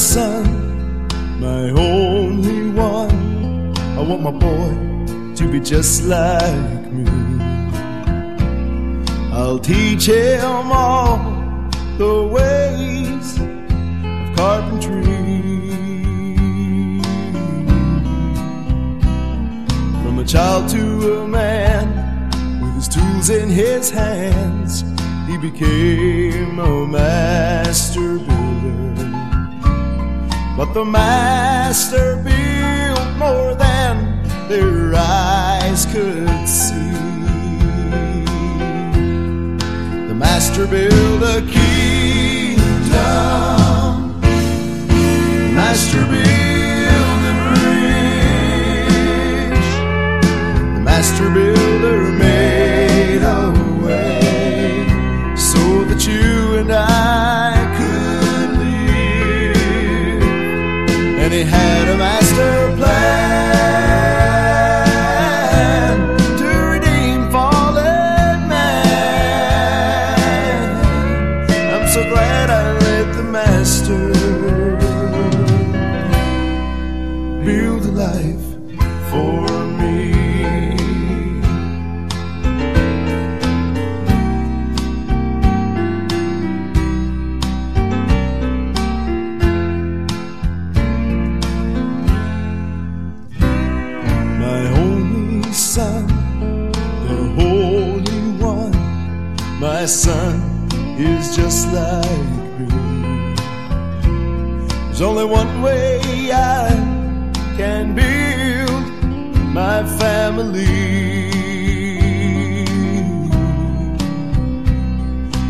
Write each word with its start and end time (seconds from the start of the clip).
son, 0.00 1.06
my 1.40 1.68
only 1.70 2.70
one. 2.70 3.76
I 3.98 4.02
want 4.02 4.22
my 4.22 4.30
boy 4.30 5.34
to 5.36 5.48
be 5.52 5.60
just 5.60 6.04
like 6.04 6.90
me. 6.90 7.04
I'll 9.30 9.58
teach 9.58 10.06
him 10.06 10.72
all 10.72 11.18
the 11.98 12.26
ways 12.36 13.38
of 13.38 14.36
carpentry. 14.36 15.04
From 20.02 20.18
a 20.18 20.24
child 20.24 20.68
to 20.70 20.84
a 21.20 21.28
man, 21.28 21.86
with 22.62 22.74
his 22.74 22.88
tools 22.88 23.28
in 23.28 23.48
his 23.50 23.90
hands, 23.90 24.82
he 25.28 25.36
became 25.36 26.58
a 26.58 26.86
master 26.86 27.29
But 30.60 30.74
the 30.74 30.84
master 30.84 32.16
built 32.16 33.16
more 33.16 33.54
than 33.54 34.22
their 34.46 34.94
eyes 34.94 35.86
could 35.86 36.46
see. 36.46 36.92
The 40.06 40.14
master 40.14 40.66
built 40.66 41.22
a 41.22 41.40
kingdom. 41.50 42.60
The 44.20 45.52
master 45.54 46.04
built 46.12 47.22
a 47.30 47.34
bridge. 47.48 48.84
The 50.74 50.80
master 50.84 51.30
builder 51.30 51.59
build 77.44 77.84
a 77.84 77.92
life 77.92 78.46
for 79.10 79.48
me. 79.78 80.12
my 94.38 94.62
only 94.84 95.52
son, 95.52 96.06
the 97.06 97.16
Holy 97.38 98.22
One. 98.38 98.76
My 99.58 99.84
son 99.86 100.34
is 100.98 101.34
just 101.34 101.72
like 101.72 102.28
me. 102.60 102.99
There's 105.00 105.12
only 105.12 105.24
one 105.24 105.62
way 105.62 106.30
I 106.30 106.68
can 107.56 107.94
build 107.94 108.84
my 109.50 109.82
family. 109.98 110.66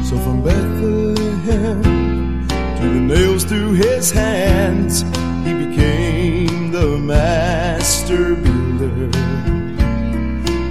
So 0.05 0.17
from 0.19 0.45
Bethlehem 0.45 1.83
to 2.47 2.85
the 2.95 3.01
nails 3.01 3.43
through 3.43 3.73
his 3.73 4.13
hands, 4.13 5.03
he 5.45 5.53
became 5.67 6.71
the 6.71 6.97
master 6.97 8.37
builder. 8.37 9.11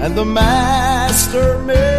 And 0.02 0.16
the 0.16 0.24
master 0.24 1.60
made 1.64 1.99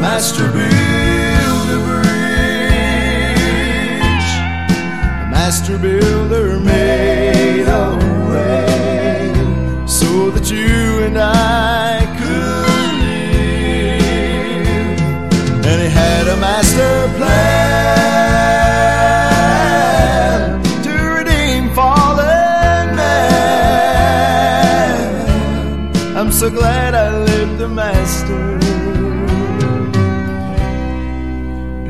master 0.00 0.50
built 0.50 1.68
a 1.76 1.78
bridge. 1.86 2.08
The 5.20 5.28
master 5.30 5.76
builder 5.78 6.58
made 6.58 7.66
a 7.68 7.98
way 8.30 9.34
so 9.86 10.30
that 10.30 10.50
you 10.50 11.04
and 11.06 11.18
I 11.18 12.06
could 12.18 12.94
live. 13.04 14.06
And 15.68 15.78
he 15.82 15.88
had 15.88 16.28
a 16.28 16.36
master 16.36 17.08
plan 17.18 18.00
to 20.84 20.92
redeem 21.18 21.64
fallen 21.74 22.96
man. 22.96 23.36
I'm 26.16 26.32
so 26.32 26.48
glad 26.50 26.94
I 26.94 27.18
lived 27.24 27.58
the 27.58 27.68
master. 27.68 28.69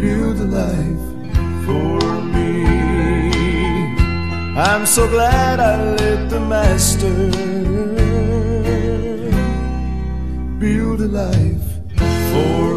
Build 0.00 0.38
a 0.40 0.44
life 0.44 1.06
for 1.66 2.00
me. 2.34 2.64
I'm 4.56 4.86
so 4.86 5.06
glad 5.06 5.60
I 5.60 5.76
let 6.00 6.30
the 6.30 6.40
master 6.40 7.14
build 10.58 11.00
a 11.02 11.10
life 11.22 11.68
for 12.30 12.69